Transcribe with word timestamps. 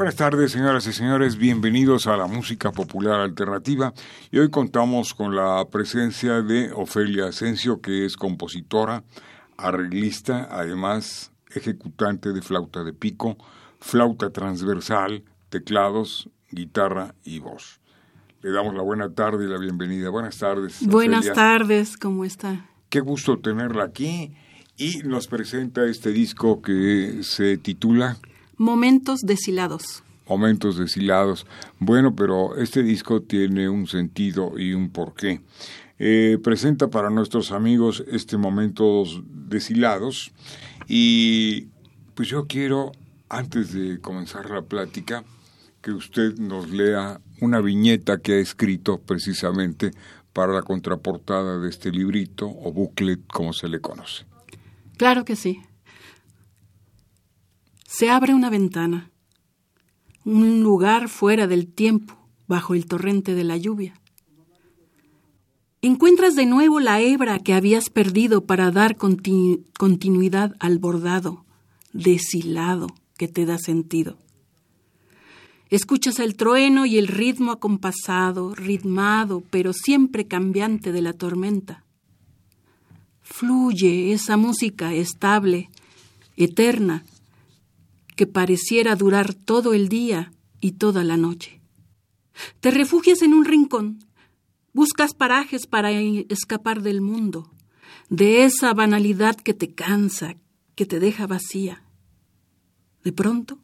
Buenas 0.00 0.16
tardes, 0.16 0.52
señoras 0.52 0.86
y 0.86 0.94
señores. 0.94 1.36
Bienvenidos 1.36 2.06
a 2.06 2.16
la 2.16 2.26
música 2.26 2.72
popular 2.72 3.20
alternativa. 3.20 3.92
Y 4.30 4.38
hoy 4.38 4.48
contamos 4.48 5.12
con 5.12 5.36
la 5.36 5.62
presencia 5.70 6.40
de 6.40 6.72
Ofelia 6.72 7.26
Asensio, 7.26 7.82
que 7.82 8.06
es 8.06 8.16
compositora, 8.16 9.04
arreglista, 9.58 10.48
además 10.50 11.32
ejecutante 11.54 12.32
de 12.32 12.40
flauta 12.40 12.82
de 12.82 12.94
pico, 12.94 13.36
flauta 13.78 14.30
transversal, 14.30 15.22
teclados, 15.50 16.30
guitarra 16.50 17.14
y 17.22 17.40
voz. 17.40 17.82
Le 18.40 18.52
damos 18.52 18.74
la 18.74 18.82
buena 18.82 19.12
tarde 19.12 19.44
y 19.44 19.48
la 19.48 19.58
bienvenida. 19.58 20.08
Buenas 20.08 20.38
tardes. 20.38 20.78
Buenas 20.86 21.30
tardes, 21.34 21.98
¿cómo 21.98 22.24
está? 22.24 22.70
Qué 22.88 23.00
gusto 23.00 23.38
tenerla 23.38 23.84
aquí 23.84 24.34
y 24.78 25.00
nos 25.04 25.26
presenta 25.26 25.84
este 25.84 26.10
disco 26.10 26.62
que 26.62 27.18
se 27.20 27.58
titula 27.58 28.16
Momentos 28.60 29.22
deshilados. 29.22 30.02
Momentos 30.28 30.76
deshilados. 30.76 31.46
Bueno, 31.78 32.14
pero 32.14 32.56
este 32.56 32.82
disco 32.82 33.22
tiene 33.22 33.70
un 33.70 33.86
sentido 33.86 34.58
y 34.58 34.74
un 34.74 34.90
porqué. 34.90 35.40
Eh, 35.98 36.36
presenta 36.44 36.88
para 36.88 37.08
nuestros 37.08 37.52
amigos 37.52 38.04
este 38.06 38.36
Momentos 38.36 39.22
deshilados 39.24 40.32
y 40.86 41.68
pues 42.14 42.28
yo 42.28 42.46
quiero, 42.46 42.92
antes 43.30 43.72
de 43.72 43.98
comenzar 43.98 44.50
la 44.50 44.60
plática, 44.60 45.24
que 45.80 45.92
usted 45.92 46.36
nos 46.36 46.68
lea 46.68 47.18
una 47.40 47.62
viñeta 47.62 48.18
que 48.18 48.34
ha 48.34 48.38
escrito 48.40 49.00
precisamente 49.00 49.92
para 50.34 50.52
la 50.52 50.60
contraportada 50.60 51.58
de 51.60 51.70
este 51.70 51.90
librito 51.90 52.46
o 52.46 52.70
booklet, 52.74 53.26
como 53.26 53.54
se 53.54 53.68
le 53.68 53.80
conoce. 53.80 54.26
Claro 54.98 55.24
que 55.24 55.34
sí. 55.34 55.62
Se 57.92 58.08
abre 58.08 58.34
una 58.34 58.50
ventana, 58.50 59.10
un 60.24 60.62
lugar 60.62 61.08
fuera 61.08 61.48
del 61.48 61.66
tiempo, 61.66 62.16
bajo 62.46 62.76
el 62.76 62.86
torrente 62.86 63.34
de 63.34 63.42
la 63.42 63.56
lluvia. 63.56 64.00
Encuentras 65.82 66.36
de 66.36 66.46
nuevo 66.46 66.78
la 66.78 67.00
hebra 67.00 67.40
que 67.40 67.52
habías 67.52 67.90
perdido 67.90 68.46
para 68.46 68.70
dar 68.70 68.96
continuidad 68.96 70.54
al 70.60 70.78
bordado, 70.78 71.44
deshilado, 71.92 72.86
que 73.18 73.26
te 73.26 73.44
da 73.44 73.58
sentido. 73.58 74.18
Escuchas 75.68 76.20
el 76.20 76.36
trueno 76.36 76.86
y 76.86 76.96
el 76.96 77.08
ritmo 77.08 77.50
acompasado, 77.50 78.54
ritmado, 78.54 79.42
pero 79.50 79.72
siempre 79.72 80.28
cambiante 80.28 80.92
de 80.92 81.02
la 81.02 81.12
tormenta. 81.12 81.84
Fluye 83.20 84.12
esa 84.12 84.36
música 84.36 84.94
estable, 84.94 85.70
eterna, 86.36 87.04
que 88.20 88.26
pareciera 88.26 88.96
durar 88.96 89.32
todo 89.32 89.72
el 89.72 89.88
día 89.88 90.30
y 90.60 90.72
toda 90.72 91.04
la 91.04 91.16
noche. 91.16 91.62
Te 92.60 92.70
refugias 92.70 93.22
en 93.22 93.32
un 93.32 93.46
rincón, 93.46 94.04
buscas 94.74 95.14
parajes 95.14 95.66
para 95.66 95.90
escapar 95.90 96.82
del 96.82 97.00
mundo, 97.00 97.50
de 98.10 98.44
esa 98.44 98.74
banalidad 98.74 99.36
que 99.36 99.54
te 99.54 99.72
cansa, 99.72 100.36
que 100.74 100.84
te 100.84 101.00
deja 101.00 101.26
vacía. 101.26 101.82
De 103.04 103.10
pronto, 103.10 103.58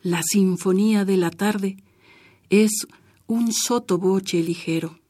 la 0.00 0.22
sinfonía 0.22 1.04
de 1.04 1.18
la 1.18 1.28
tarde 1.28 1.76
es 2.48 2.86
un 3.26 3.52
sotoboche 3.52 4.42
ligero. 4.42 5.00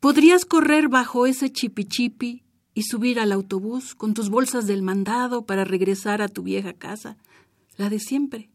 Podrías 0.00 0.44
correr 0.44 0.88
bajo 0.88 1.26
ese 1.26 1.52
chipichipi 1.52 2.42
y 2.74 2.82
subir 2.82 3.20
al 3.20 3.30
autobús 3.30 3.94
con 3.94 4.14
tus 4.14 4.30
bolsas 4.30 4.66
del 4.66 4.82
mandado 4.82 5.46
para 5.46 5.64
regresar 5.64 6.22
a 6.22 6.28
tu 6.28 6.42
vieja 6.42 6.72
casa, 6.72 7.18
la 7.82 7.90
de 7.90 7.98
siempre. 7.98 8.48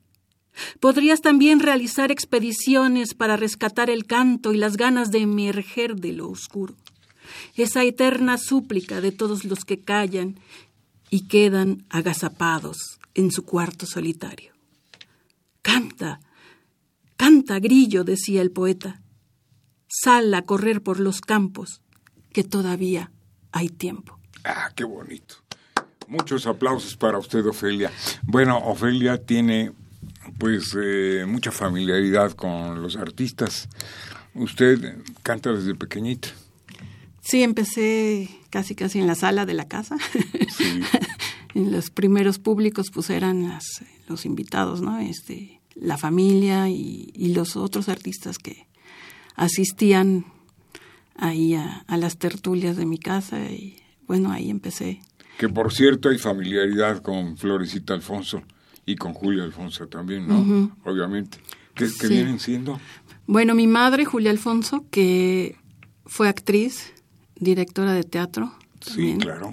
Podrías 0.80 1.22
también 1.22 1.60
realizar 1.60 2.12
expediciones 2.12 3.14
para 3.14 3.36
rescatar 3.36 3.90
el 3.90 4.06
canto 4.06 4.54
y 4.54 4.58
las 4.58 4.78
ganas 4.78 5.12
de 5.12 5.20
emerger 5.20 5.98
de 5.98 6.14
lo 6.14 6.30
oscuro. 6.30 6.76
Esa 7.56 7.84
eterna 7.84 8.38
súplica 8.38 9.02
de 9.02 9.12
todos 9.12 9.44
los 9.44 9.66
que 9.66 9.80
callan 9.80 10.40
y 11.10 11.28
quedan 11.28 11.86
agazapados 11.90 13.00
en 13.16 13.32
su 13.32 13.44
cuarto 13.44 13.86
solitario. 13.86 14.54
Canta, 15.62 16.22
canta, 17.18 17.60
grillo, 17.60 18.06
decía 18.06 18.42
el 18.42 18.52
poeta. 18.52 19.02
Sal 19.90 20.34
a 20.34 20.44
correr 20.44 20.82
por 20.82 21.02
los 21.02 21.20
campos, 21.20 21.82
que 22.32 22.46
todavía 22.46 23.12
hay 23.52 23.68
tiempo. 23.68 24.20
Ah, 24.46 24.72
qué 24.74 24.86
bonito. 24.86 25.47
Muchos 26.08 26.48
aplausos 26.48 26.96
para 26.96 27.18
usted, 27.18 27.46
Ofelia. 27.46 27.92
Bueno, 28.24 28.58
Ofelia 28.58 29.18
tiene 29.18 29.74
pues 30.38 30.76
eh, 30.82 31.26
mucha 31.28 31.52
familiaridad 31.52 32.32
con 32.32 32.82
los 32.82 32.96
artistas. 32.96 33.68
Usted 34.34 34.98
canta 35.24 35.52
desde 35.52 35.76
pequeñita. 35.76 36.30
Sí, 37.22 37.44
empecé 37.44 38.30
casi 38.50 38.74
casi 38.74 39.00
en 39.00 39.08
la 39.08 39.16
sala 39.16 39.46
de 39.46 39.54
la 39.54 39.68
casa. 39.68 39.98
Sí. 40.56 40.80
en 41.56 41.72
los 41.72 41.90
primeros 41.90 42.40
públicos 42.40 42.88
pues 42.94 43.10
eran 43.10 43.50
las, 43.50 43.84
los 44.08 44.26
invitados, 44.26 44.82
¿no? 44.82 45.00
Este, 45.00 45.60
la 45.76 45.98
familia 45.98 46.70
y, 46.70 47.12
y 47.14 47.34
los 47.34 47.58
otros 47.58 47.90
artistas 47.90 48.38
que 48.38 48.68
asistían 49.36 50.26
ahí 51.18 51.56
a, 51.56 51.84
a 51.88 51.98
las 51.98 52.18
tertulias 52.18 52.78
de 52.78 52.86
mi 52.86 52.98
casa 52.98 53.40
y 53.52 53.82
bueno, 54.08 54.32
ahí 54.32 54.50
empecé 54.50 55.02
que 55.38 55.50
por 55.50 55.72
cierto 55.72 56.10
hay 56.10 56.18
familiaridad 56.18 57.02
con 57.02 57.38
Florecita 57.38 57.94
Alfonso 57.94 58.42
y 58.86 58.96
con 58.96 59.14
Julia 59.14 59.44
Alfonso 59.44 59.88
también, 59.88 60.28
¿no? 60.28 60.76
Obviamente. 60.84 61.38
¿Qué, 61.76 61.88
vienen 62.08 62.40
siendo? 62.40 62.80
Bueno, 63.28 63.54
mi 63.54 63.68
madre, 63.68 64.06
Julia 64.06 64.32
Alfonso, 64.32 64.86
que 64.90 65.56
fue 66.06 66.28
actriz, 66.28 66.92
directora 67.36 67.94
de 67.94 68.04
teatro. 68.04 68.52
Sí, 68.82 69.16
claro. 69.20 69.52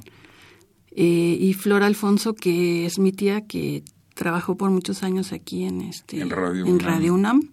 Eh, 0.93 1.37
y 1.39 1.53
Flora 1.53 1.87
Alfonso, 1.87 2.35
que 2.35 2.87
es 2.87 2.99
mi 2.99 3.13
tía, 3.13 3.43
que 3.43 3.83
trabajó 4.15 4.57
por 4.57 4.71
muchos 4.71 5.03
años 5.03 5.33
aquí 5.33 5.65
en, 5.65 5.83
este, 5.83 6.21
en, 6.21 6.31
Radio, 6.31 6.65
en 6.65 6.81
Radio 6.81 7.15
UNAM 7.15 7.51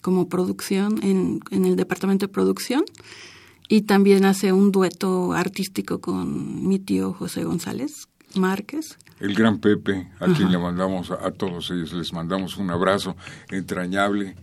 como 0.00 0.28
producción, 0.28 1.02
en, 1.02 1.40
en 1.50 1.64
el 1.64 1.76
departamento 1.76 2.26
de 2.26 2.32
producción 2.32 2.84
y 3.68 3.82
también 3.82 4.24
hace 4.24 4.52
un 4.52 4.72
dueto 4.72 5.32
artístico 5.32 6.00
con 6.00 6.66
mi 6.66 6.78
tío 6.78 7.12
José 7.12 7.44
González 7.44 8.08
Márquez. 8.34 8.98
El 9.18 9.34
gran 9.34 9.58
Pepe, 9.58 10.08
a 10.20 10.26
quien 10.26 10.52
le 10.52 10.58
mandamos, 10.58 11.10
a, 11.10 11.30
todos 11.30 11.70
ellos 11.70 11.92
les 11.94 12.12
mandamos 12.12 12.58
un 12.58 12.70
abrazo 12.70 13.16
entrañable, 13.50 14.36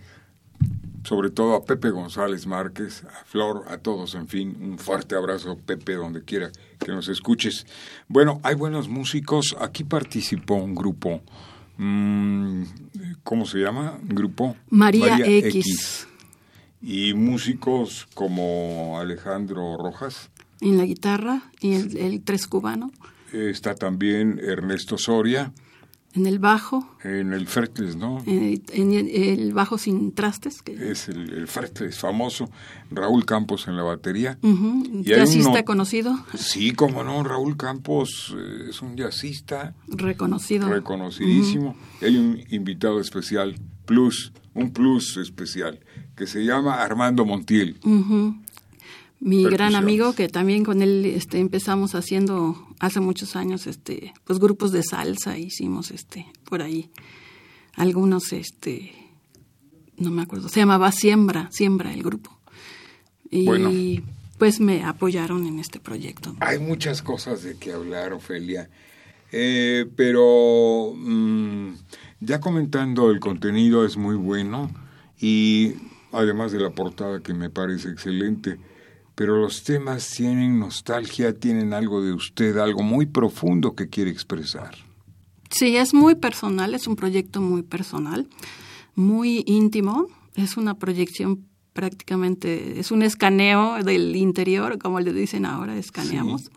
sobre 1.03 1.29
todo 1.29 1.55
a 1.55 1.63
Pepe 1.63 1.91
González 1.91 2.47
Márquez, 2.47 3.03
a 3.03 3.23
Flor, 3.25 3.65
a 3.67 3.77
todos, 3.77 4.15
en 4.15 4.27
fin, 4.27 4.57
un 4.59 4.79
fuerte 4.79 5.15
abrazo, 5.15 5.59
Pepe, 5.63 5.93
donde 5.93 6.23
quiera 6.23 6.51
que 6.79 6.91
nos 6.91 7.07
escuches. 7.07 7.67
Bueno, 8.07 8.39
hay 8.43 8.55
buenos 8.55 8.89
músicos, 8.89 9.55
aquí 9.59 9.83
participó 9.83 10.55
un 10.55 10.73
grupo, 10.73 11.21
mmm, 11.77 12.63
¿cómo 13.23 13.45
se 13.45 13.59
llama? 13.59 13.99
Grupo 14.01 14.55
María, 14.69 15.19
X 15.19 16.07
y 16.83 17.13
músicos 17.13 18.07
como 18.13 18.99
Alejandro 18.99 19.77
Rojas. 19.77 20.29
En 20.59 20.77
la 20.77 20.85
guitarra 20.85 21.41
y 21.61 21.73
el, 21.73 22.21
tres 22.23 22.47
cubano. 22.47 22.91
Está 23.31 23.73
también 23.73 24.39
Ernesto 24.43 24.97
Soria. 24.97 25.53
En 26.13 26.27
el 26.27 26.37
bajo. 26.37 26.95
En 27.03 27.33
el 27.33 27.47
fretless, 27.47 27.95
¿no? 27.95 28.21
En, 28.27 28.61
el 28.93 29.53
bajo 29.53 29.79
sin 29.79 30.11
trastes. 30.11 30.61
Que... 30.61 30.91
Es 30.91 31.09
el, 31.09 31.33
el 31.33 31.47
fretless 31.47 31.97
famoso. 31.97 32.51
Raúl 32.91 33.25
Campos 33.25 33.67
en 33.67 33.75
la 33.75 33.83
batería. 33.83 34.37
¿Jazzista 35.01 35.65
conocido? 35.65 36.15
Sí, 36.35 36.73
como 36.73 37.03
no, 37.03 37.23
Raúl 37.23 37.57
Campos 37.57 38.35
eh, 38.37 38.69
es 38.69 38.81
un 38.83 38.95
jazzista. 38.95 39.73
Reconocido. 39.87 40.69
Reconocidísimo. 40.69 41.75
Hay 42.01 42.17
un 42.17 42.43
invitado 42.51 42.99
especial, 42.99 43.55
plus, 43.85 44.33
un 44.53 44.71
plus 44.71 45.17
especial, 45.17 45.79
que 46.15 46.27
se 46.27 46.45
llama 46.45 46.81
Armando 46.81 47.25
Montiel. 47.25 47.77
Mi 49.19 49.43
gran 49.45 49.75
amigo 49.75 50.13
que 50.13 50.27
también 50.27 50.65
con 50.65 50.81
él 50.81 51.05
este 51.05 51.39
empezamos 51.39 51.95
haciendo 51.95 52.67
hace 52.79 52.99
muchos 52.99 53.37
años 53.37 53.67
este 53.67 54.13
pues 54.25 54.37
grupos 54.37 54.73
de 54.73 54.83
salsa 54.83 55.37
hicimos 55.37 55.91
este 55.91 56.25
por 56.43 56.61
ahí 56.61 56.89
algunos 57.75 58.33
este 58.33 58.93
no 59.97 60.11
me 60.11 60.23
acuerdo 60.23 60.49
se 60.49 60.59
llamaba 60.59 60.91
Siembra 60.91 61.47
Siembra 61.51 61.93
el 61.93 62.03
grupo. 62.03 62.37
Y 63.31 64.03
pues 64.37 64.59
me 64.59 64.83
apoyaron 64.83 65.47
en 65.47 65.57
este 65.57 65.79
proyecto. 65.79 66.35
Hay 66.39 66.59
muchas 66.59 67.01
cosas 67.01 67.43
de 67.43 67.55
que 67.55 67.71
hablar 67.71 68.13
Ofelia. 68.13 68.69
Eh, 69.31 69.89
pero 69.95 70.93
mm, 70.95 71.73
ya 72.19 72.39
comentando 72.39 73.09
el 73.09 73.19
contenido 73.19 73.85
es 73.85 73.97
muy 73.97 74.15
bueno 74.15 74.69
y 75.19 75.73
además 76.13 76.51
de 76.51 76.59
la 76.59 76.69
portada 76.69 77.19
que 77.21 77.33
me 77.33 77.49
parece 77.49 77.89
excelente 77.89 78.57
pero 79.15 79.39
los 79.39 79.63
temas 79.63 80.09
tienen 80.09 80.59
nostalgia, 80.59 81.33
tienen 81.37 81.73
algo 81.73 82.01
de 82.01 82.13
usted, 82.13 82.57
algo 82.57 82.81
muy 82.81 83.05
profundo 83.05 83.75
que 83.75 83.89
quiere 83.89 84.09
expresar. 84.11 84.75
Sí, 85.49 85.77
es 85.77 85.93
muy 85.93 86.15
personal, 86.15 86.73
es 86.73 86.87
un 86.87 86.95
proyecto 86.95 87.39
muy 87.39 87.61
personal, 87.61 88.27
muy 88.95 89.43
íntimo, 89.45 90.07
es 90.35 90.57
una 90.57 90.79
proyección 90.79 91.45
prácticamente, 91.73 92.79
es 92.79 92.91
un 92.91 93.03
escaneo 93.03 93.83
del 93.83 94.15
interior, 94.15 94.79
como 94.79 94.99
le 94.99 95.13
dicen 95.13 95.45
ahora, 95.45 95.77
escaneamos. 95.77 96.49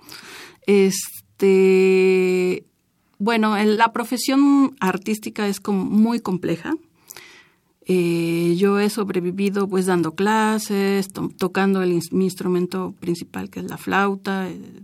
Este, 0.66 2.64
bueno, 3.18 3.56
la 3.62 3.92
profesión 3.92 4.74
artística 4.80 5.46
es 5.46 5.60
como 5.60 5.84
muy 5.84 6.20
compleja, 6.20 6.74
eh, 7.88 8.56
yo 8.58 8.80
he 8.80 8.90
sobrevivido 8.90 9.68
pues 9.68 9.86
dando 9.86 10.16
clases, 10.16 11.08
tocando 11.38 11.80
mi 12.10 12.24
instrumento 12.24 12.96
principal 12.98 13.48
que 13.48 13.60
es 13.60 13.66
la 13.66 13.78
flauta, 13.78 14.48
eh, 14.50 14.82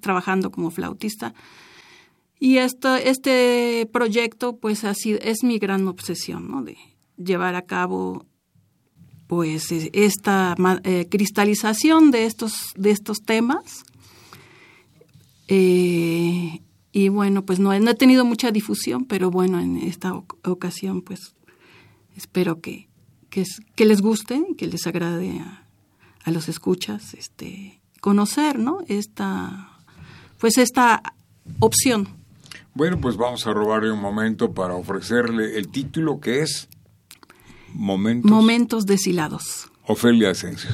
trabajando 0.00 0.50
como 0.50 0.70
flautista. 0.70 1.34
Y 2.40 2.56
esto, 2.56 2.96
este 2.96 3.86
proyecto 3.92 4.56
pues 4.56 4.84
así 4.84 5.18
es 5.20 5.44
mi 5.44 5.58
gran 5.58 5.86
obsesión, 5.86 6.50
¿no? 6.50 6.62
De 6.62 6.78
llevar 7.18 7.56
a 7.56 7.62
cabo 7.66 8.24
pues 9.26 9.70
esta 9.70 10.56
eh, 10.84 11.06
cristalización 11.10 12.10
de 12.10 12.24
estos, 12.24 12.72
de 12.74 12.90
estos 12.90 13.18
temas. 13.20 13.84
y 15.46 17.08
bueno, 17.10 17.44
pues 17.44 17.58
no, 17.58 17.78
no, 17.78 17.90
he 17.90 17.94
tenido 17.94 18.24
mucha 18.24 18.50
difusión, 18.50 19.04
pero 19.04 19.30
bueno, 19.30 19.60
en 19.60 19.76
esta 19.76 20.14
ocasión 20.14 21.02
pues 21.02 21.34
espero 22.16 22.60
que, 22.60 22.88
que, 23.30 23.84
les 23.84 24.00
guste, 24.00 24.44
que 24.56 24.66
les 24.66 24.86
agrade 24.86 25.40
a, 25.40 25.66
a, 26.24 26.30
los 26.30 26.48
escuchas, 26.48 27.14
este, 27.14 27.80
conocer, 28.00 28.58
¿no? 28.58 28.78
Esta, 28.88 29.78
pues 30.38 30.58
esta 30.58 31.02
opción. 31.58 32.08
Bueno, 32.74 33.00
pues 33.00 33.16
vamos 33.16 33.46
a 33.46 33.52
robarle 33.52 33.90
un 33.90 34.00
momento 34.00 34.52
para 34.52 34.74
ofrecerle 34.74 35.58
el 35.58 35.68
título 35.68 36.20
que 36.20 36.42
es 36.42 36.68
Momentos. 37.74 38.30
Momentos 38.30 38.84
deshilados. 38.84 39.70
Ofelia 39.86 40.30
Asensio. 40.30 40.70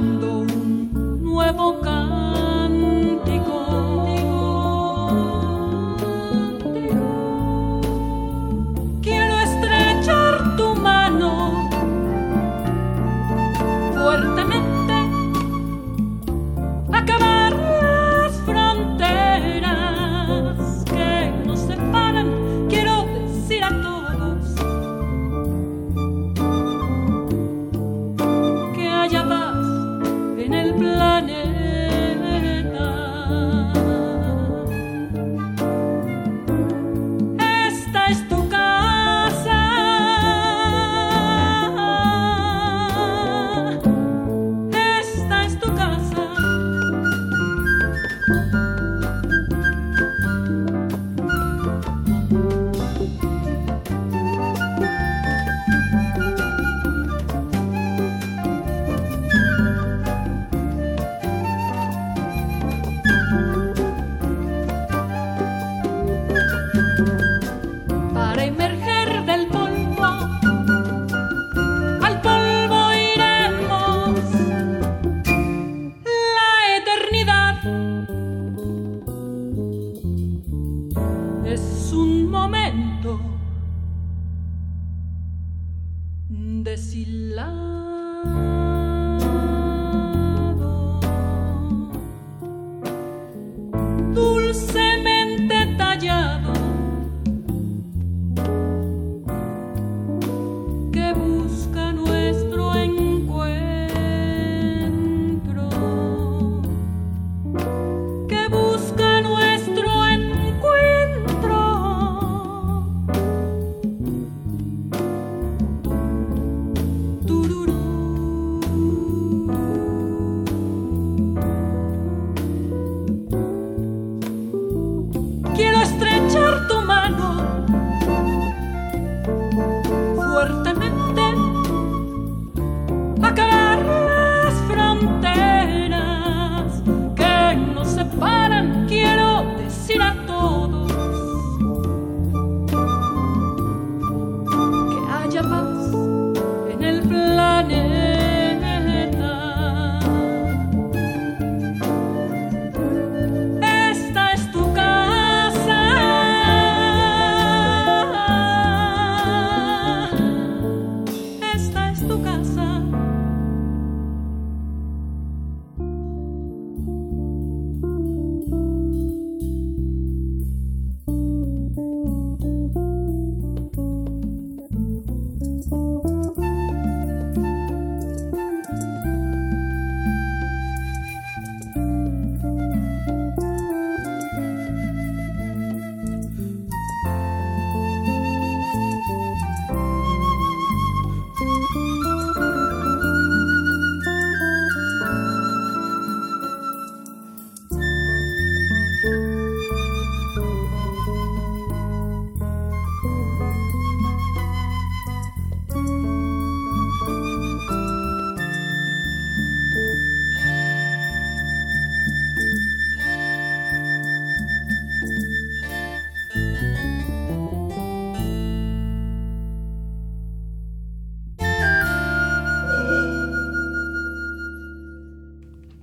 En 0.00 0.22
el 0.22 1.74
planeta. 1.80 2.09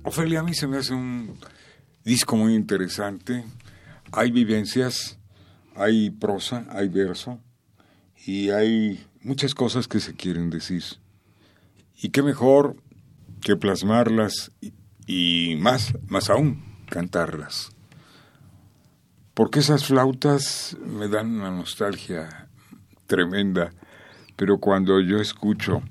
Ofelia, 0.08 0.40
a 0.40 0.42
mí 0.42 0.54
se 0.54 0.66
me 0.66 0.78
hace 0.78 0.94
un 0.94 1.38
disco 2.02 2.34
muy 2.34 2.54
interesante. 2.54 3.44
Hay 4.10 4.30
vivencias, 4.30 5.18
hay 5.76 6.08
prosa, 6.08 6.66
hay 6.70 6.88
verso 6.88 7.38
y 8.24 8.48
hay 8.48 9.06
muchas 9.20 9.54
cosas 9.54 9.86
que 9.86 10.00
se 10.00 10.14
quieren 10.14 10.48
decir. 10.48 10.82
Y 11.94 12.08
qué 12.08 12.22
mejor 12.22 12.76
que 13.42 13.54
plasmarlas 13.56 14.50
y, 15.06 15.56
más, 15.56 15.92
más 16.06 16.30
aún, 16.30 16.64
cantarlas. 16.88 17.72
Porque 19.34 19.58
esas 19.58 19.84
flautas 19.84 20.74
me 20.86 21.08
dan 21.08 21.38
una 21.38 21.50
nostalgia 21.50 22.48
tremenda, 23.06 23.74
pero 24.36 24.56
cuando 24.56 25.00
yo 25.00 25.18
escucho 25.18 25.82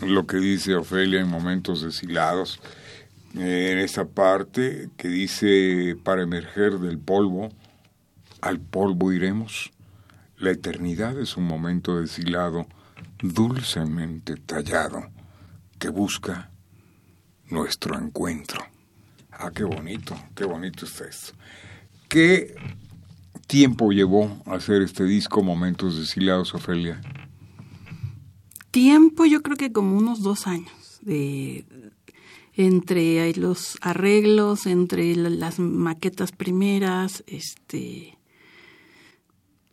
lo 0.00 0.26
que 0.26 0.38
dice 0.38 0.74
Ofelia 0.74 1.20
en 1.20 1.28
momentos 1.28 1.82
deshilados, 1.82 2.60
en 3.34 3.78
esa 3.78 4.08
parte 4.08 4.90
que 4.96 5.08
dice, 5.08 5.96
para 6.02 6.22
emerger 6.22 6.78
del 6.78 6.98
polvo, 6.98 7.50
al 8.40 8.60
polvo 8.60 9.12
iremos. 9.12 9.70
La 10.36 10.50
eternidad 10.50 11.18
es 11.20 11.36
un 11.36 11.44
momento 11.44 12.00
deshilado, 12.00 12.66
dulcemente 13.22 14.36
tallado, 14.36 15.10
que 15.78 15.90
busca 15.90 16.50
nuestro 17.48 17.98
encuentro. 17.98 18.64
Ah, 19.32 19.50
qué 19.54 19.64
bonito, 19.64 20.16
qué 20.34 20.44
bonito 20.44 20.84
está 20.84 21.04
esto. 21.04 21.32
¿Qué 22.08 22.54
tiempo 23.46 23.90
llevó 23.92 24.42
hacer 24.46 24.82
este 24.82 25.04
disco 25.04 25.42
Momentos 25.42 25.98
Deshilados, 25.98 26.54
Ofelia? 26.54 27.00
Tiempo, 28.70 29.24
yo 29.24 29.42
creo 29.42 29.56
que 29.56 29.72
como 29.72 29.96
unos 29.96 30.22
dos 30.22 30.46
años 30.46 31.00
de, 31.02 31.64
entre 32.60 33.34
los 33.36 33.78
arreglos, 33.80 34.66
entre 34.66 35.16
las 35.16 35.58
maquetas 35.58 36.32
primeras, 36.32 37.24
este 37.26 38.18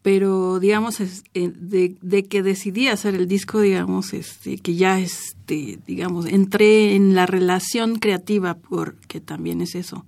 pero 0.02 0.60
digamos 0.62 1.02
eh, 1.02 1.10
de, 1.34 2.26
que 2.28 2.42
decidí 2.42 2.88
hacer 2.88 3.14
el 3.14 3.28
disco 3.28 3.60
digamos 3.60 4.14
este 4.14 4.58
que 4.58 4.76
ya 4.76 5.02
este 5.02 5.80
digamos 5.86 6.28
entré 6.28 6.96
en 6.96 7.14
la 7.14 7.26
relación 7.26 8.00
creativa 8.00 8.54
porque 8.54 9.20
también 9.20 9.60
es 9.60 9.76
eso 9.76 10.06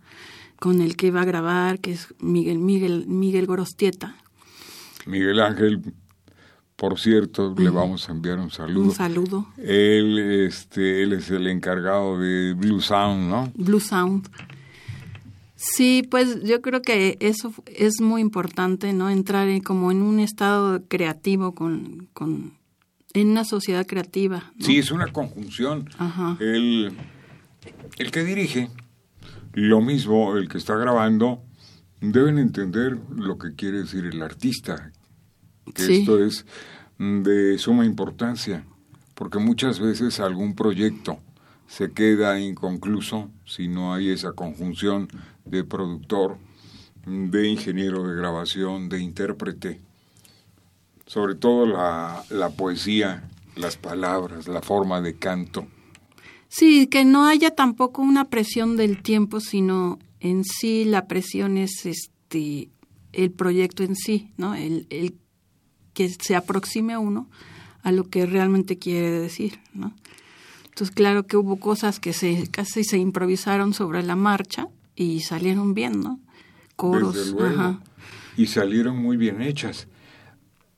con 0.57 0.81
el 0.81 0.95
que 0.95 1.07
iba 1.07 1.21
a 1.21 1.25
grabar 1.25 1.79
que 1.79 1.91
es 1.91 2.13
Miguel 2.19 2.59
Miguel 2.59 3.07
Miguel 3.07 3.45
Gorostieta. 3.45 4.15
Miguel 5.05 5.41
Ángel 5.41 5.81
por 6.79 6.97
cierto, 6.97 7.53
le 7.57 7.69
vamos 7.69 8.07
a 8.07 8.13
enviar 8.13 8.39
un 8.39 8.51
saludo. 8.51 8.85
Un 8.85 8.95
saludo. 8.95 9.47
Él, 9.57 10.17
este, 10.47 11.03
él 11.03 11.11
es 11.11 11.29
el 11.29 11.47
encargado 11.47 12.17
de 12.17 12.53
Blue 12.53 12.79
Sound, 12.79 13.29
¿no? 13.29 13.51
Blue 13.53 13.81
Sound. 13.81 14.29
Sí, 15.57 16.07
pues 16.09 16.41
yo 16.41 16.61
creo 16.61 16.81
que 16.81 17.17
eso 17.19 17.53
es 17.65 17.99
muy 17.99 18.21
importante, 18.21 18.93
¿no? 18.93 19.09
Entrar 19.09 19.49
en, 19.49 19.59
como 19.59 19.91
en 19.91 20.01
un 20.01 20.21
estado 20.21 20.81
creativo 20.87 21.53
con, 21.53 22.07
con 22.13 22.53
en 23.13 23.27
una 23.27 23.43
sociedad 23.43 23.85
creativa. 23.85 24.53
Sí, 24.61 24.77
es 24.77 24.89
una 24.91 25.07
conjunción. 25.07 25.89
El, 26.39 26.93
el 27.97 28.11
que 28.11 28.23
dirige, 28.23 28.69
lo 29.51 29.81
mismo 29.81 30.37
el 30.37 30.47
que 30.47 30.57
está 30.57 30.77
grabando, 30.77 31.43
deben 31.99 32.37
entender 32.37 32.97
lo 33.13 33.37
que 33.37 33.53
quiere 33.53 33.79
decir 33.79 34.05
el 34.05 34.21
artista, 34.21 34.93
que 35.73 35.99
esto 35.99 36.23
es 36.23 36.45
de 36.97 37.57
suma 37.57 37.85
importancia, 37.85 38.65
porque 39.15 39.39
muchas 39.39 39.79
veces 39.79 40.19
algún 40.19 40.55
proyecto 40.55 41.19
se 41.67 41.91
queda 41.91 42.39
inconcluso 42.39 43.29
si 43.45 43.67
no 43.67 43.93
hay 43.93 44.09
esa 44.09 44.33
conjunción 44.33 45.07
de 45.45 45.63
productor, 45.63 46.37
de 47.05 47.47
ingeniero 47.47 48.03
de 48.07 48.15
grabación, 48.15 48.89
de 48.89 49.01
intérprete, 49.01 49.79
sobre 51.05 51.35
todo 51.35 51.65
la, 51.65 52.23
la 52.29 52.49
poesía, 52.49 53.29
las 53.55 53.77
palabras, 53.77 54.47
la 54.47 54.61
forma 54.61 55.01
de 55.01 55.15
canto. 55.15 55.67
Sí, 56.47 56.87
que 56.87 57.05
no 57.05 57.27
haya 57.27 57.51
tampoco 57.51 58.01
una 58.01 58.25
presión 58.25 58.75
del 58.75 59.01
tiempo, 59.01 59.39
sino 59.39 59.99
en 60.19 60.43
sí 60.43 60.85
la 60.85 61.07
presión 61.07 61.57
es 61.57 61.85
este 61.85 62.69
el 63.11 63.31
proyecto 63.31 63.83
en 63.83 63.95
sí, 63.95 64.31
¿no? 64.37 64.53
El, 64.55 64.85
el 64.89 65.15
que 65.99 66.07
se 66.07 66.37
aproxime 66.37 66.93
a 66.93 66.99
uno 66.99 67.27
a 67.83 67.91
lo 67.91 68.05
que 68.05 68.25
realmente 68.25 68.77
quiere 68.77 69.11
decir, 69.19 69.59
¿no? 69.73 69.93
Entonces, 70.63 70.95
claro 70.95 71.27
que 71.27 71.35
hubo 71.35 71.57
cosas 71.57 71.99
que 71.99 72.13
se 72.13 72.47
casi 72.49 72.85
se 72.85 72.97
improvisaron 72.97 73.73
sobre 73.73 74.01
la 74.01 74.15
marcha 74.15 74.69
y 74.95 75.19
salieron 75.19 75.73
bien, 75.73 75.99
¿no? 75.99 76.17
Coros, 76.77 77.35
y 78.37 78.47
salieron 78.47 78.95
muy 78.95 79.17
bien 79.17 79.41
hechas. 79.41 79.89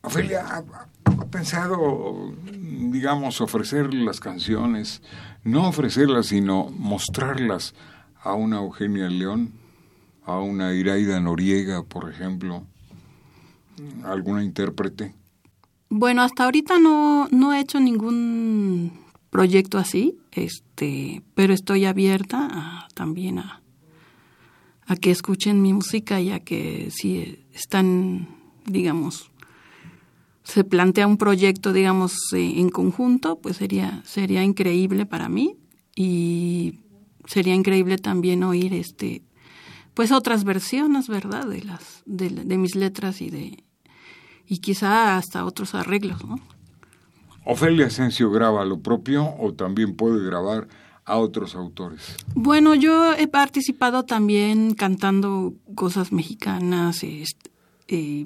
Ofelia, 0.01 0.43
¿ha, 0.43 0.63
¿ha, 1.05 1.25
pensado, 1.25 2.33
digamos, 2.51 3.41
ofrecer 3.41 3.93
las 3.93 4.19
canciones, 4.19 5.03
no 5.43 5.67
ofrecerlas, 5.67 6.25
sino 6.27 6.71
mostrarlas 6.75 7.75
a 8.23 8.33
una 8.33 8.57
Eugenia 8.57 9.07
León, 9.07 9.53
a 10.25 10.39
una 10.39 10.73
Iraida 10.73 11.19
Noriega, 11.19 11.83
por 11.83 12.09
ejemplo? 12.09 12.65
Alguna 14.03 14.43
intérprete? 14.43 15.13
Bueno, 15.89 16.21
hasta 16.21 16.45
ahorita 16.45 16.79
no, 16.79 17.27
no 17.31 17.53
he 17.53 17.59
hecho 17.59 17.79
ningún 17.79 18.93
proyecto 19.29 19.77
así, 19.77 20.17
este, 20.31 21.21
pero 21.35 21.53
estoy 21.53 21.85
abierta 21.85 22.87
también 22.93 23.39
a, 23.39 23.61
a 24.85 24.95
que 24.95 25.11
escuchen 25.11 25.61
mi 25.61 25.73
música, 25.73 26.19
ya 26.21 26.39
que 26.39 26.89
si 26.91 27.45
están, 27.53 28.27
digamos, 28.65 29.31
se 30.43 30.63
plantea 30.63 31.07
un 31.07 31.17
proyecto, 31.17 31.71
digamos, 31.71 32.13
eh, 32.33 32.59
en 32.59 32.69
conjunto, 32.69 33.37
pues 33.39 33.57
sería, 33.57 34.01
sería 34.05 34.43
increíble 34.43 35.05
para 35.05 35.29
mí 35.29 35.55
y 35.95 36.79
sería 37.25 37.53
increíble 37.53 37.97
también 37.97 38.43
oír 38.43 38.73
este 38.73 39.21
pues 40.01 40.11
otras 40.11 40.45
versiones, 40.45 41.07
¿verdad? 41.07 41.45
De 41.45 41.61
las 41.61 42.01
de, 42.07 42.31
de 42.31 42.57
mis 42.57 42.73
letras 42.73 43.21
y 43.21 43.29
de 43.29 43.63
y 44.47 44.57
quizá 44.57 45.15
hasta 45.15 45.45
otros 45.45 45.75
arreglos, 45.75 46.25
¿no? 46.25 46.39
Ofelia 47.45 47.85
Asensio 47.85 48.31
graba 48.31 48.65
lo 48.65 48.79
propio 48.79 49.35
o 49.37 49.53
también 49.53 49.95
puede 49.95 50.25
grabar 50.25 50.67
a 51.05 51.17
otros 51.17 51.53
autores. 51.53 52.15
Bueno, 52.33 52.73
yo 52.73 53.13
he 53.13 53.27
participado 53.27 54.03
también 54.03 54.73
cantando 54.73 55.53
cosas 55.75 56.11
mexicanas. 56.11 57.03
Este, 57.03 57.51
eh, 57.87 58.25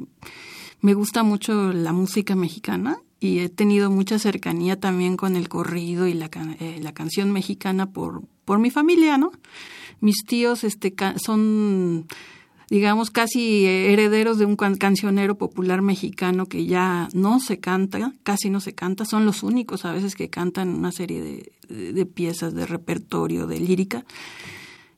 me 0.80 0.94
gusta 0.94 1.24
mucho 1.24 1.74
la 1.74 1.92
música 1.92 2.38
mexicana 2.38 3.00
y 3.26 3.40
he 3.40 3.50
tenido 3.50 3.90
mucha 3.90 4.20
cercanía 4.20 4.80
también 4.80 5.18
con 5.18 5.36
el 5.36 5.50
corrido 5.50 6.08
y 6.08 6.14
la, 6.14 6.30
eh, 6.60 6.80
la 6.82 6.94
canción 6.94 7.32
mexicana 7.32 7.92
por, 7.92 8.22
por 8.46 8.60
mi 8.60 8.70
familia, 8.70 9.18
¿no? 9.18 9.32
Mis 10.00 10.24
tíos 10.26 10.64
este, 10.64 10.94
son 11.18 12.08
digamos, 12.70 13.12
casi 13.12 13.66
herederos 13.66 14.38
de 14.38 14.46
un 14.46 14.56
cancionero 14.56 15.38
popular 15.38 15.82
mexicano 15.82 16.48
que 16.48 16.66
ya 16.66 17.10
no 17.14 17.40
se 17.40 17.60
canta, 17.60 18.14
casi 18.24 18.50
no 18.50 18.60
se 18.60 18.74
canta, 18.74 19.06
son 19.06 19.26
los 19.26 19.44
únicos 19.44 19.86
a 19.86 19.92
veces 19.92 20.16
que 20.16 20.30
cantan 20.30 20.70
una 20.70 20.92
serie 20.92 21.52
de, 21.68 22.06
piezas 22.06 22.54
de 22.54 22.66
repertorio, 22.66 23.48
de 23.48 23.60
lírica. 23.60 24.06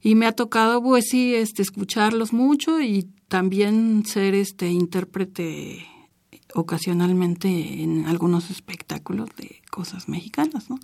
Y 0.01 0.15
me 0.15 0.27
ha 0.27 0.31
tocado, 0.31 0.81
pues 0.81 1.05
sí, 1.09 1.35
este, 1.35 1.61
escucharlos 1.61 2.31
mucho 2.31 2.79
y 2.79 3.09
también 3.27 4.05
ser 4.05 4.35
este 4.35 4.69
intérprete 4.69 5.85
ocasionalmente 6.53 7.83
en 7.83 8.05
algunos 8.05 8.49
espectáculos 8.49 9.29
de 9.37 9.61
cosas 9.69 10.09
mexicanas, 10.09 10.69
¿no? 10.69 10.79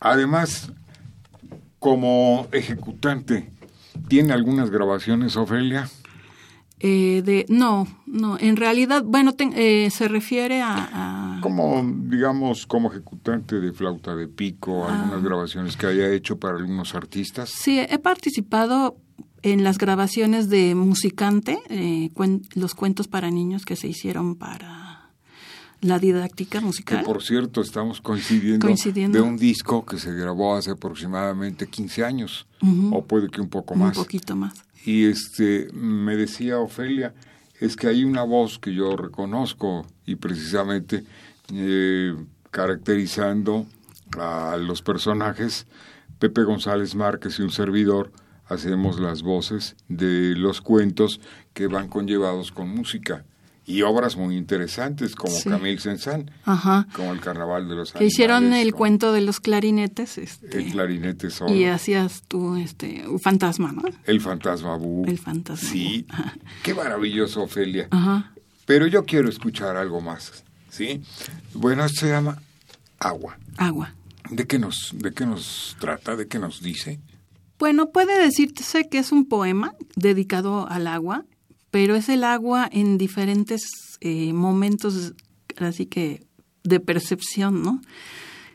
Además, 0.00 0.72
como 1.78 2.46
ejecutante, 2.52 3.50
¿Tiene 4.08 4.32
algunas 4.32 4.70
grabaciones, 4.70 5.36
Ofelia? 5.36 5.88
Eh, 6.82 7.22
de, 7.24 7.44
no, 7.48 7.86
no, 8.06 8.38
en 8.38 8.56
realidad, 8.56 9.02
bueno, 9.04 9.34
eh, 9.38 9.88
se 9.90 10.08
refiere 10.08 10.62
a, 10.62 11.38
Como, 11.42 11.82
digamos, 12.06 12.66
como 12.66 12.90
ejecutante 12.90 13.60
de 13.60 13.72
flauta 13.72 14.16
de 14.16 14.28
pico, 14.28 14.86
ah. 14.86 14.94
algunas 14.94 15.22
grabaciones 15.22 15.76
que 15.76 15.86
haya 15.86 16.10
hecho 16.10 16.38
para 16.38 16.56
algunos 16.56 16.94
artistas. 16.94 17.50
Sí, 17.50 17.78
he 17.78 17.98
participado 17.98 18.96
en 19.42 19.64
las 19.64 19.78
grabaciones 19.78 20.48
de 20.48 20.74
Musicante, 20.74 21.58
eh, 21.68 22.10
los 22.54 22.74
cuentos 22.74 23.08
para 23.08 23.30
niños 23.30 23.64
que 23.64 23.76
se 23.76 23.88
hicieron 23.88 24.36
para 24.36 25.10
la 25.80 25.98
didáctica 25.98 26.60
musical. 26.60 27.00
Que 27.00 27.04
por 27.04 27.22
cierto, 27.22 27.62
estamos 27.62 28.00
coincidiendo, 28.00 28.68
de 28.68 29.20
un 29.20 29.36
disco 29.36 29.84
que 29.86 29.98
se 29.98 30.12
grabó 30.12 30.56
hace 30.56 30.72
aproximadamente 30.72 31.66
15 31.66 32.04
años, 32.04 32.46
o 32.90 33.04
puede 33.04 33.28
que 33.28 33.40
un 33.40 33.48
poco 33.48 33.74
más. 33.74 33.96
Un 33.96 34.04
poquito 34.04 34.36
más. 34.36 34.54
Y 34.84 35.06
este, 35.06 35.68
me 35.72 36.16
decía 36.16 36.58
Ofelia, 36.58 37.14
es 37.60 37.76
que 37.76 37.88
hay 37.88 38.04
una 38.04 38.22
voz 38.22 38.58
que 38.58 38.74
yo 38.74 38.96
reconozco 38.96 39.86
y 40.06 40.16
precisamente 40.16 41.04
eh, 41.52 42.14
caracterizando 42.50 43.66
a 44.18 44.56
los 44.56 44.82
personajes, 44.82 45.66
Pepe 46.18 46.42
González 46.42 46.94
Márquez 46.94 47.38
y 47.38 47.42
un 47.42 47.50
servidor 47.50 48.12
hacemos 48.50 49.00
las 49.00 49.22
voces 49.22 49.76
de 49.88 50.34
los 50.36 50.60
cuentos 50.60 51.20
que 51.54 51.66
van 51.66 51.88
conllevados 51.88 52.52
con 52.52 52.68
música 52.68 53.24
y 53.64 53.82
obras 53.82 54.16
muy 54.16 54.36
interesantes 54.36 55.14
como 55.14 55.32
Sí. 55.32 55.48
Camille 55.48 55.78
Saint-Saëns, 55.78 56.28
como 56.92 57.12
El 57.12 57.20
Carnaval 57.20 57.68
de 57.68 57.76
los 57.76 57.92
Que 57.92 58.04
hicieron 58.04 58.52
el 58.52 58.74
cuento 58.74 59.12
de 59.12 59.20
los 59.20 59.38
clarinetes. 59.38 60.18
Este, 60.18 60.58
El 60.58 60.72
clarinete 60.72 61.30
solo, 61.30 61.54
y 61.54 61.64
hacías 61.66 62.22
tú 62.26 62.56
este, 62.56 63.06
un 63.06 63.20
fantasma, 63.20 63.70
¿no? 63.70 63.82
El 64.04 64.20
Fantasma 64.20 64.76
Bú. 64.76 65.04
El 65.06 65.18
fantasma. 65.18 65.68
Sí, 65.68 66.04
qué 66.64 66.74
maravilloso, 66.74 67.42
Ofelia. 67.42 67.86
Ajá. 67.90 68.32
Pero 68.66 68.86
yo 68.88 69.04
quiero 69.04 69.28
escuchar 69.28 69.76
algo 69.76 70.00
más, 70.00 70.44
¿sí? 70.68 71.02
Bueno, 71.54 71.84
esto 71.84 72.00
se 72.00 72.08
llama 72.08 72.42
Agua. 72.98 73.38
Agua. 73.56 73.94
¿De 74.30 74.46
qué 74.46 74.58
nos, 74.58 74.90
de 74.94 75.12
qué 75.12 75.26
nos 75.26 75.76
trata? 75.78 76.16
¿De 76.16 76.26
qué 76.26 76.38
nos 76.40 76.60
dice? 76.60 76.98
Bueno, 77.60 77.90
puede 77.90 78.18
decirse 78.18 78.88
que 78.88 78.98
es 78.98 79.12
un 79.12 79.26
poema 79.26 79.74
dedicado 79.94 80.66
al 80.66 80.86
agua, 80.86 81.26
pero 81.70 81.94
es 81.94 82.08
el 82.08 82.24
agua 82.24 82.66
en 82.72 82.96
diferentes 82.96 83.60
eh, 84.00 84.32
momentos, 84.32 85.12
así 85.58 85.84
que 85.84 86.24
de 86.64 86.80
percepción, 86.80 87.62
¿no? 87.62 87.82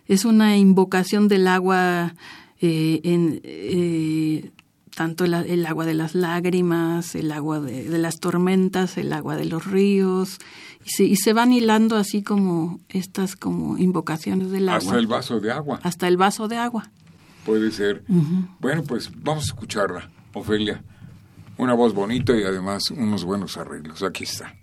Es 0.08 0.26
una 0.26 0.58
invocación 0.58 1.28
del 1.28 1.48
agua 1.48 2.16
eh, 2.60 3.02
en 3.04 3.42
eh, 3.44 4.52
tanto 4.96 5.26
el 5.26 5.66
agua 5.68 5.86
de 5.86 5.94
las 5.94 6.16
lágrimas, 6.16 7.14
el 7.14 7.32
agua 7.32 7.60
de, 7.60 7.88
de 7.88 7.98
las 8.00 8.20
tormentas, 8.20 8.98
el 8.98 9.14
agua 9.14 9.36
de 9.36 9.46
los 9.46 9.68
ríos, 9.68 10.40
y 10.84 10.90
se, 10.90 11.04
y 11.04 11.16
se 11.16 11.34
van 11.34 11.54
hilando 11.54 11.96
así 11.96 12.24
como 12.24 12.80
estas 12.90 13.36
como 13.36 13.78
invocaciones 13.78 14.50
del 14.50 14.68
agua 14.68 14.80
Hasta 14.80 14.98
el 14.98 15.08
vaso 15.08 15.40
de 15.40 15.52
agua. 15.52 15.80
hasta 15.84 16.08
el 16.08 16.18
vaso 16.18 16.48
de 16.48 16.58
agua. 16.58 16.90
Puede 17.46 17.72
ser. 17.72 18.04
Bueno, 18.60 18.84
pues 18.84 19.10
vamos 19.16 19.44
a 19.44 19.48
escucharla, 19.48 20.10
Ofelia. 20.34 20.84
Una 21.58 21.74
voz 21.74 21.94
bonita 21.94 22.36
y 22.36 22.44
además 22.44 22.90
unos 22.92 23.24
buenos 23.24 23.56
arreglos. 23.58 24.04
Aquí 24.04 24.24
está. 24.24 24.54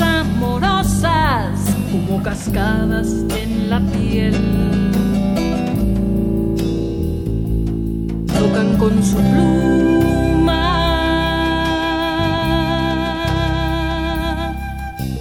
amorosas 0.00 1.58
como 1.90 2.22
cascadas 2.22 3.08
en 3.34 3.70
la 3.70 3.80
piel. 3.80 4.34
Tocan 8.26 8.76
con 8.76 9.02
su 9.02 9.16
pluma 9.16 9.72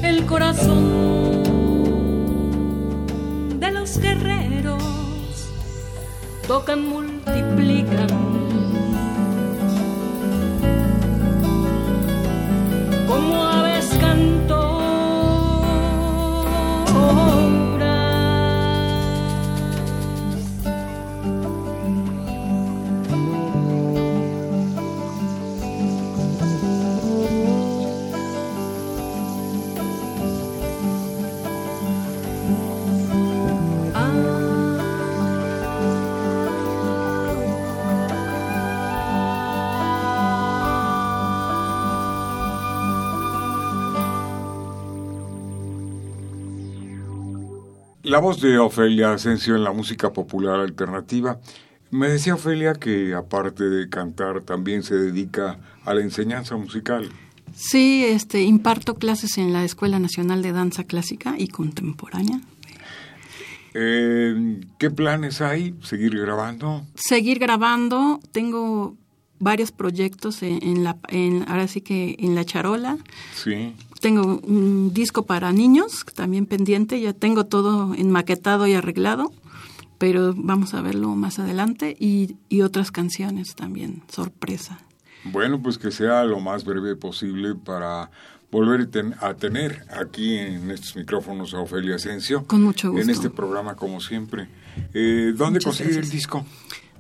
el 0.04 0.26
corazón 0.26 1.44
de 3.58 3.72
los 3.72 3.98
guerreros. 4.00 4.84
Tocan, 6.46 6.90
multiplican 6.90 8.10
como 13.08 13.46
aves 13.46 13.71
cantoras. 14.12 14.52
La 48.12 48.20
voz 48.20 48.42
de 48.42 48.60
Ofelia 48.60 49.14
Asensio 49.14 49.56
en 49.56 49.64
la 49.64 49.72
música 49.72 50.12
popular 50.12 50.60
alternativa. 50.60 51.40
Me 51.92 52.10
decía 52.10 52.36
Ofelia 52.36 52.74
que 52.74 53.14
aparte 53.14 53.70
de 53.70 53.88
cantar 53.88 54.42
también 54.44 54.84
se 54.84 54.96
dedica 54.96 55.62
a 55.86 55.94
la 55.94 56.02
enseñanza 56.02 56.58
musical. 56.58 57.10
Sí, 57.56 58.04
este, 58.04 58.42
imparto 58.42 58.96
clases 58.96 59.38
en 59.38 59.54
la 59.54 59.64
Escuela 59.64 59.98
Nacional 59.98 60.42
de 60.42 60.52
Danza 60.52 60.84
Clásica 60.84 61.36
y 61.38 61.48
Contemporánea. 61.48 62.42
Eh, 63.76 64.60
¿Qué 64.78 64.92
planes 64.92 65.40
hay? 65.40 65.74
¿Seguir 65.82 66.20
grabando? 66.20 66.86
Seguir 66.96 67.40
grabando, 67.40 68.20
tengo 68.34 68.98
varios 69.40 69.72
proyectos 69.72 70.44
en, 70.44 70.84
la, 70.84 70.98
en, 71.08 71.46
ahora 71.48 71.70
sí 71.70 71.80
que 71.80 72.18
en 72.20 72.36
la 72.36 72.44
charola. 72.44 72.98
Sí. 73.34 73.74
Tengo 74.02 74.42
un 74.44 74.94
disco 74.94 75.26
para 75.26 75.54
niños, 75.54 76.06
también 76.16 76.46
pendiente, 76.46 77.00
ya 77.00 77.14
tengo 77.14 77.46
todo 77.46 77.94
enmaquetado 77.96 78.68
y 78.68 78.74
arreglado, 78.74 79.32
pero 79.98 80.34
vamos 80.36 80.74
a 80.74 80.82
verlo 80.82 81.16
más 81.16 81.40
adelante 81.40 81.96
y, 82.00 82.36
y 82.50 82.64
otras 82.64 82.92
canciones 82.92 83.56
también, 83.56 84.02
sorpresa. 84.12 84.80
Bueno, 85.24 85.62
pues 85.62 85.78
que 85.78 85.92
sea 85.92 86.24
lo 86.24 86.40
más 86.40 86.66
breve 86.66 86.96
posible 86.96 87.56
para 87.56 88.10
volver 88.52 88.90
a 89.22 89.34
tener 89.36 89.86
aquí 89.90 90.36
en 90.36 90.72
estos 90.72 90.96
micrófonos 90.96 91.54
a 91.54 91.60
Ofelia 91.60 91.96
Asensio. 91.96 92.46
Con 92.46 92.64
mucho 92.64 92.92
gusto. 92.92 93.04
En 93.04 93.10
este 93.10 93.30
programa, 93.30 93.76
como 93.76 94.02
siempre. 94.02 94.50
Eh, 94.94 95.34
¿Dónde 95.36 95.60
conseguir 95.62 95.98
el 95.98 96.10
disco? 96.10 96.46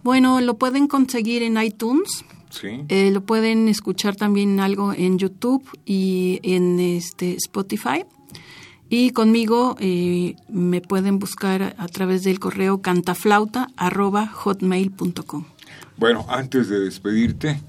Bueno, 0.04 0.40
lo 0.40 0.58
pueden 0.58 0.88
conseguir 0.88 1.44
en 1.44 1.62
iTunes. 1.62 2.24
Sí. 2.52 2.86
Eh, 2.90 3.10
lo 3.12 3.22
pueden 3.22 3.68
escuchar 3.68 4.16
también 4.16 4.60
algo 4.60 4.94
en 4.94 5.18
YouTube 5.18 5.68
y 5.86 6.40
en 6.44 6.80
este 6.80 7.34
Spotify. 7.36 8.06
Y 8.90 9.10
conmigo 9.12 9.78
eh, 9.80 10.36
me 10.50 10.82
pueden 10.82 11.18
buscar 11.18 11.76
a 11.78 11.88
través 11.88 12.24
del 12.24 12.40
correo 12.40 12.82
cantaflauta.hotmail.com. 12.82 15.46
Bueno, 15.96 16.26
antes 16.28 16.68
de 16.68 16.82
despedirte, 16.82 17.62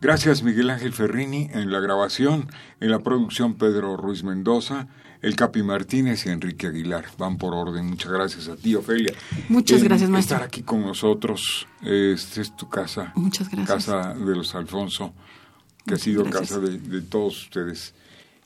gracias 0.00 0.44
Miguel 0.44 0.70
Ángel 0.70 0.92
Ferrini 0.92 1.48
en 1.52 1.72
la 1.72 1.80
grabación, 1.80 2.46
en 2.80 2.92
la 2.92 3.00
producción 3.00 3.54
Pedro 3.54 3.96
Ruiz 3.96 4.22
Mendoza 4.22 4.86
el 5.22 5.36
Capi 5.36 5.62
Martínez 5.62 6.26
y 6.26 6.30
Enrique 6.30 6.66
Aguilar. 6.66 7.06
Van 7.16 7.38
por 7.38 7.54
orden. 7.54 7.86
Muchas 7.86 8.10
gracias 8.10 8.48
a 8.48 8.56
ti, 8.56 8.74
Ofelia. 8.74 9.14
Muchas 9.48 9.82
gracias, 9.82 10.10
maestro. 10.10 10.36
Estar 10.36 10.46
aquí 10.46 10.62
con 10.62 10.82
nosotros. 10.82 11.66
Esta 11.80 12.40
es 12.40 12.54
tu 12.56 12.68
casa. 12.68 13.12
Muchas 13.14 13.48
gracias. 13.48 13.86
Casa 13.86 14.14
de 14.14 14.36
los 14.36 14.54
Alfonso, 14.54 15.14
que 15.86 15.94
ha 15.94 15.98
sido 15.98 16.28
casa 16.28 16.58
de, 16.58 17.00
todos 17.02 17.44
ustedes. 17.44 17.94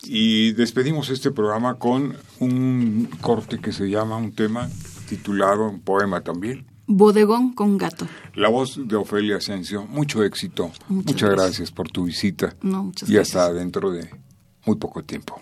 Y 0.05 0.53
despedimos 0.53 1.09
este 1.09 1.31
programa 1.31 1.79
con 1.79 2.15
un 2.39 3.09
corte 3.23 3.59
que 3.59 3.73
se 3.73 3.89
llama, 3.89 4.19
un 4.19 4.33
tema 4.33 4.69
titulado, 5.09 5.69
un 5.71 5.81
poema 5.81 6.21
también. 6.21 6.67
Bodegón 6.87 7.55
con 7.55 7.79
gato. 7.79 8.07
La 8.35 8.49
voz 8.49 8.79
de 8.87 8.95
Ofelia 8.95 9.39
Asensio. 9.39 9.87
Mucho 9.87 10.23
éxito. 10.23 10.71
Muchas, 10.89 11.31
gracias. 11.31 11.73
por 11.73 11.91
tu 11.91 12.05
visita. 12.05 12.55
No, 12.61 12.85
muchas 12.85 13.09
y 13.09 13.17
hasta 13.17 13.53
dentro 13.53 13.91
de 13.91 14.09
muy 14.67 14.77
poco 14.77 15.03
tiempo. 15.03 15.41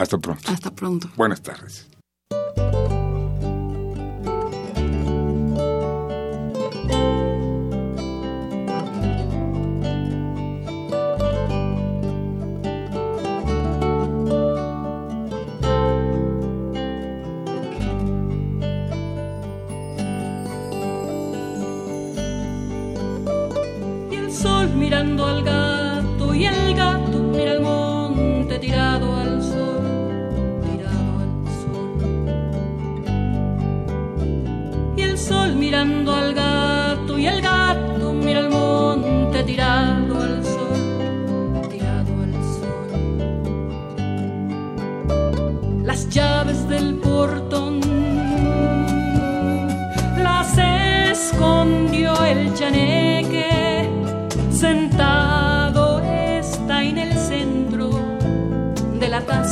Hasta 0.00 0.18
pronto. 0.18 0.50
Hasta 0.50 0.70
pronto. 0.70 1.10
Buenas 1.16 1.42
tardes. 1.42 1.89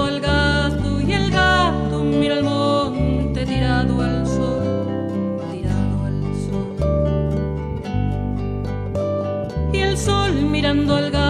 al 0.00 0.20
gato 0.20 1.00
y 1.00 1.12
el 1.12 1.30
gato 1.30 2.02
mira 2.02 2.34
el 2.36 2.44
monte 2.44 3.44
tirado 3.44 4.00
al 4.00 4.26
sol. 4.26 5.38
Tirado 5.52 6.04
al 6.06 6.22
sol. 6.46 6.76
Y 9.72 9.78
el 9.78 9.98
sol 9.98 10.32
mirando 10.50 10.96
al 10.96 11.10
gato. 11.10 11.21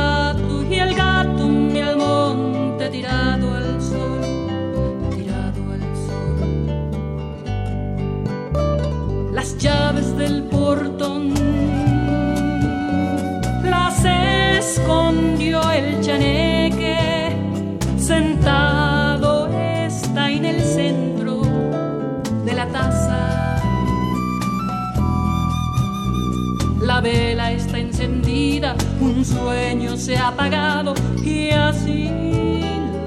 Un 29.22 29.26
sueño 29.26 29.96
se 29.96 30.16
ha 30.16 30.28
apagado 30.28 30.94
y 31.22 31.50
así 31.50 32.11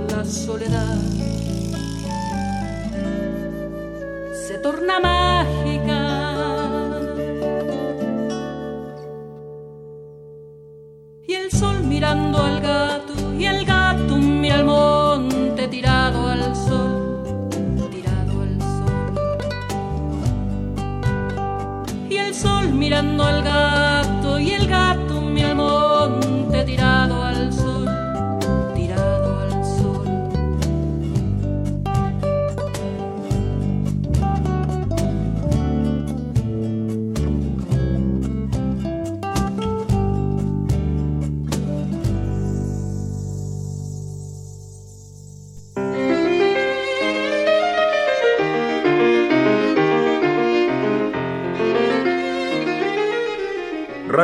la 0.10 0.23
soledad 0.23 0.97
se 4.47 4.58
torna 4.60 4.99
mágica. 5.01 5.64